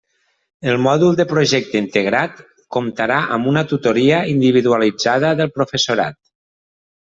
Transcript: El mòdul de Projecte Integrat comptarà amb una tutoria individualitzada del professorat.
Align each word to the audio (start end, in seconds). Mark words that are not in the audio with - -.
El 0.69 0.77
mòdul 0.85 1.17
de 1.19 1.25
Projecte 1.33 1.77
Integrat 1.81 2.41
comptarà 2.77 3.19
amb 3.37 3.53
una 3.53 3.65
tutoria 3.75 4.25
individualitzada 4.35 5.33
del 5.43 5.57
professorat. 5.61 6.23